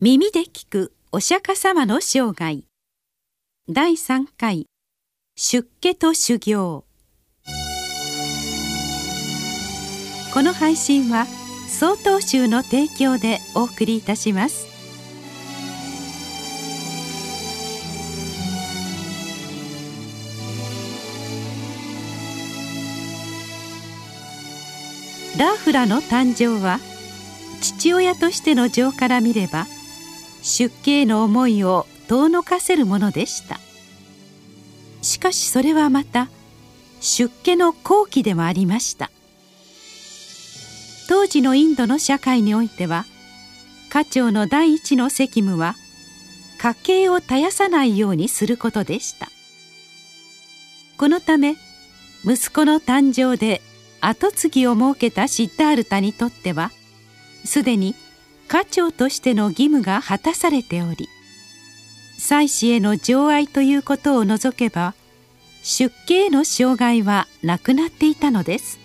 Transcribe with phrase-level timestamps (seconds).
[0.00, 2.62] 耳で聞くお釈迦様の生涯。
[3.68, 4.66] 第3回。
[5.34, 6.84] 出家と修行。
[10.32, 11.26] この配信は
[11.68, 14.68] 曹洞宗の提供でお送りいたします。
[25.36, 26.78] ラーフラの誕生は
[27.60, 29.66] 父親としての情から見れば
[30.42, 33.60] 出家への思いを遠のかせるものでした。
[35.02, 36.28] しかしそれはまた
[37.00, 39.10] 出家の後期でもありました。
[41.08, 43.06] 当時のインドの社会においては
[43.90, 45.74] 家長の第一の責務は
[46.60, 49.28] 家計を絶やさないようにすることでした。
[50.98, 51.56] このため
[52.24, 53.62] 息子の誕生で
[54.00, 56.72] 跡継ぎを設けたシッダールタにとっては
[57.44, 57.94] すでに
[58.48, 61.08] 家長としての義務が果たされており
[62.18, 64.94] 妻子への情愛ということを除けば
[65.62, 68.78] 出家への障害はなくなっていたのです。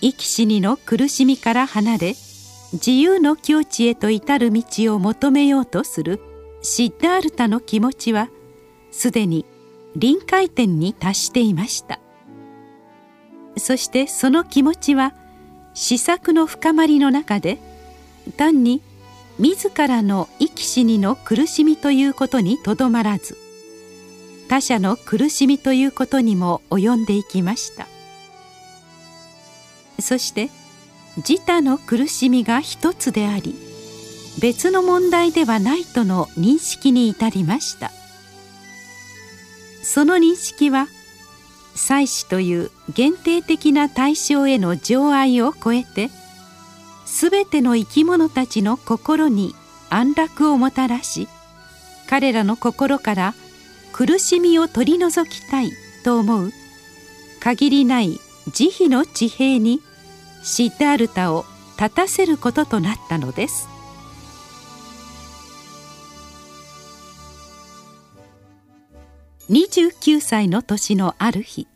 [0.00, 2.14] 生き死にの苦しみから離れ
[2.72, 6.20] 自由の境地へと至る道を求めようとする
[6.62, 8.28] シッダールタの気持ちは
[8.90, 9.46] すでに
[9.96, 11.98] 臨界点に達していました。
[13.56, 15.14] そしてその気持ちは
[15.76, 17.58] 試作の深まりの中で
[18.38, 18.80] 単に
[19.38, 23.36] 自らの生き死にの苦しみということにとどまらず
[24.48, 27.86] 他者の苦しみということにも及んでいきました。
[30.00, 30.50] そして
[31.18, 33.54] 自他の苦しみが一つであり
[34.40, 37.90] 別の問題ではないとの認識に至りました。
[39.82, 40.88] その認識は
[41.76, 46.10] 祭祀という限定的な対象への情愛を超えて
[47.04, 49.54] 全ての生き物たちの心に
[49.90, 51.28] 安楽をもたらし
[52.08, 53.34] 彼らの心から
[53.92, 55.70] 苦しみを取り除きたい
[56.04, 56.52] と思う
[57.40, 58.20] 限りない
[58.52, 59.80] 慈悲の地平に
[60.42, 61.44] シッダールタを
[61.78, 63.75] 立たせることとなったのです。
[69.50, 71.68] 29歳の年のある日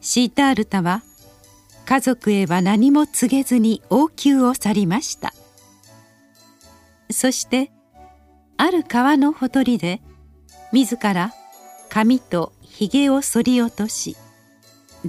[0.00, 1.02] シータールタは
[1.86, 5.32] 家族へは何も告げずに王宮を去りました。
[7.10, 7.70] そして
[8.56, 10.02] ある川のほとりで
[10.72, 11.32] 自ら
[11.88, 14.16] 髪とひげを剃り落とし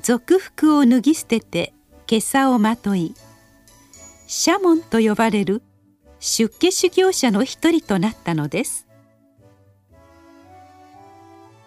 [0.02, 1.74] 俗服を脱ぎ捨てて
[2.08, 3.16] 袈裟をまとい
[4.28, 5.62] シャモンと呼ばれる
[6.20, 8.85] 出家修行者の一人となったのです。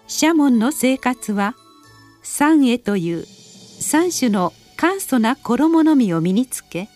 [0.09, 1.55] シャモンの生活は
[2.23, 6.89] 三会という三種の簡素な衣のみを身につけ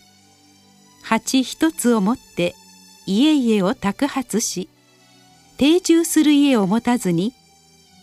[1.03, 2.55] 鉢一つを持って
[3.07, 4.71] 家々を托発し
[5.59, 7.35] 定住する家を持たずに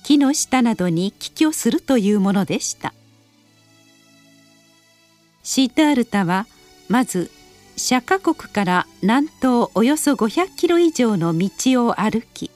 [0.04, 2.94] 木の下などに帰居するというものでした。
[5.44, 6.46] シータールタは
[6.88, 7.32] まず
[7.76, 12.52] 釈迦国から南東およそ500キロ以上の道を歩き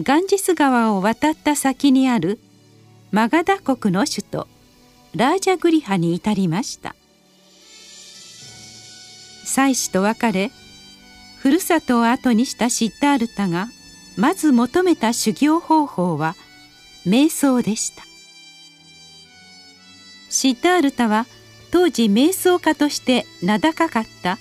[0.00, 2.38] ガンジス川を渡った先にある
[3.10, 4.48] マガダ国の首都
[5.16, 6.94] ラージャグリハに至りました。
[9.44, 10.52] 妻子と別れ
[11.38, 13.66] ふるさとを後にしたシッダールタが
[14.16, 16.36] まず求めた修行方法は
[17.04, 18.04] 瞑想でした。
[20.30, 21.26] シッダールタは
[21.72, 24.38] 当時瞑想家として名高かった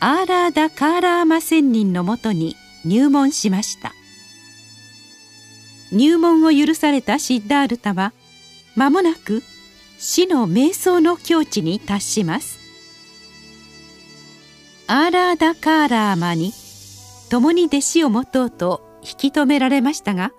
[0.00, 3.94] アーラーダ・カーラーマ仙人のもとに入門しました。
[5.92, 8.12] 入門を許されたシッダールタは
[8.74, 9.42] 間もなく
[9.98, 12.58] 死の瞑想の境地に達します。
[14.88, 16.52] アーラーダ・カーラーマに
[17.30, 20.32] 共に弟子を持とうと引き止められましたが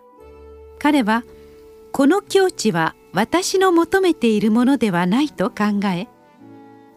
[0.80, 1.24] 彼は
[1.92, 6.08] この境地は私の求めているものではないと考え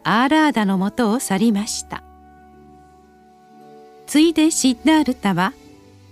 [0.03, 2.03] アーラーダのもとを去りました。
[4.07, 5.53] ついでシッダールタは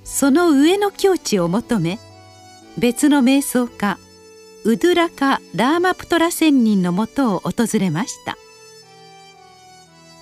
[0.04, 2.00] その上の境地を求め
[2.77, 3.98] 別の瞑想家
[4.63, 8.38] ウドゥラカ・ラーマプトラ仙人のもとを訪れました。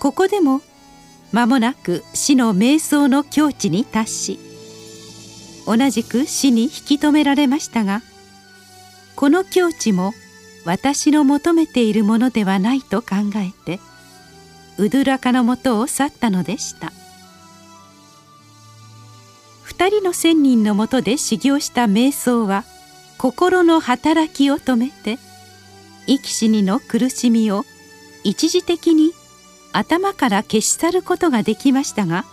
[0.03, 0.61] ここでも
[1.31, 4.39] 間もなく死の瞑想の境地に達し
[5.65, 8.01] 同じく死に引き止められましたが
[9.15, 10.11] この境地も
[10.65, 13.79] 私の求めているものではないと考えて
[14.77, 16.91] ウドゥラカのもとを去ったのでした。
[19.75, 22.64] 二人の仙人のもとで修行した瞑想は
[23.18, 25.18] 心の働きを止めて
[26.06, 27.66] 生き死にの苦しみを
[28.24, 29.14] 一時的に
[29.72, 32.24] 頭から消し去ることができましたが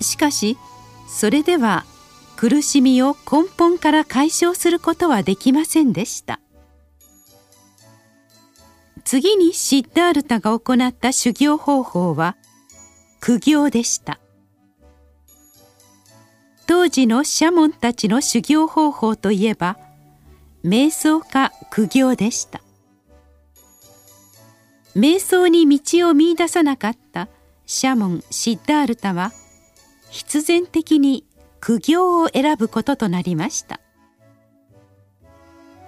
[0.00, 0.58] しかし
[1.08, 1.84] それでは
[2.36, 6.40] 苦しみを根本から解消することはできませんでした。
[9.04, 12.36] 次にシッダールタが行った修行方法は
[13.20, 14.18] 苦行でした。
[16.70, 19.76] 当時のシャモンたちの修行方法といえば
[20.64, 22.60] 瞑想か苦行でした。
[24.94, 27.26] 瞑想に道を見いださなかった
[27.66, 29.32] シャモン・シッダールタは
[30.10, 31.26] 必然的に
[31.58, 33.80] 苦行を選ぶこととなりました。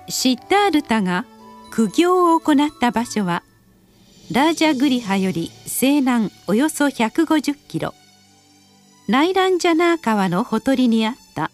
[0.09, 1.27] シッダールタが
[1.71, 3.45] 苦行を行った場所は
[4.33, 7.95] ラージャグリハより西南およそ150キロ。
[9.09, 11.51] ナイランジャナー川のほとりにあった。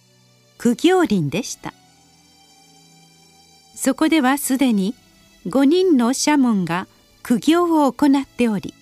[0.58, 1.72] 苦行林でした。
[3.74, 4.94] そこではすでに
[5.46, 6.88] 5人のシャモンが
[7.22, 8.74] 苦行を行っており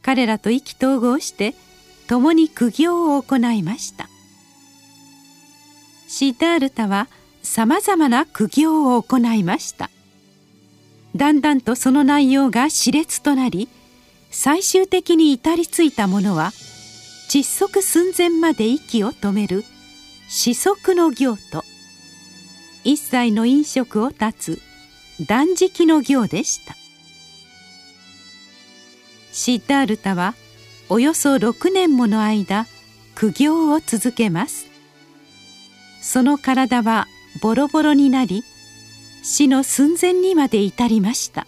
[0.00, 1.54] 彼らと意気投合して
[2.08, 4.08] 共に苦行を行いました。
[6.08, 7.08] シータールタは
[7.42, 9.90] さまざまな苦行を行いました。
[11.14, 13.68] だんだんとその内容が熾烈となり
[14.30, 16.52] 最終的に至りついたものは
[17.28, 19.64] 窒息寸前まで息を止める。
[20.28, 21.64] 四足の行と
[22.82, 24.60] 一切の飲食を断つ。
[25.26, 26.74] 断食の行でした。
[29.32, 30.34] シッダールタは
[30.88, 32.66] およそ6年もの間
[33.14, 34.66] 苦行を続けます。
[36.02, 37.06] その体は
[37.42, 38.44] ボロボロになり
[39.22, 41.46] 死の寸前にまで至りました。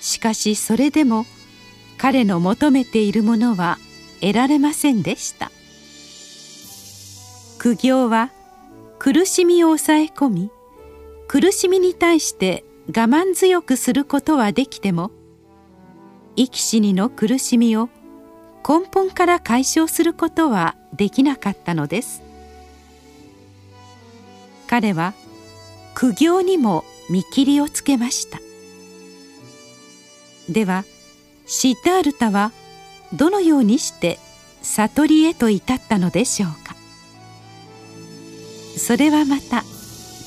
[0.00, 1.26] しかしそれでも
[1.98, 3.78] 彼の求めているものは
[4.20, 5.50] 得られませんでした。
[7.58, 8.30] 苦行は
[8.98, 10.50] 苦しみを抑え込み
[11.26, 15.10] 苦しみに対して我慢強くすることはできても
[16.36, 17.88] 生き死にの苦しみを
[18.66, 22.22] 根本から解消することはできなかったのです。
[24.68, 25.14] 彼は
[25.94, 28.38] 苦行にも見切りをつけました。
[30.48, 30.84] では
[31.46, 32.52] シッダールタは
[33.12, 34.18] どのようにして
[34.62, 36.76] 悟りへと至ったのでしょうか。
[38.76, 39.64] それはまた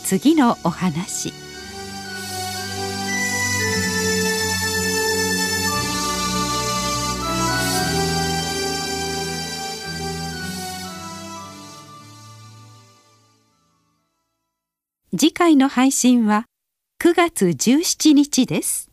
[0.03, 1.33] 次のお話。
[15.17, 16.45] 次回の配信は
[17.01, 18.90] 9月17日です。